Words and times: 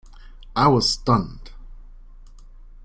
I 0.55 0.67
was 0.67 0.89
stunned. 0.93 1.51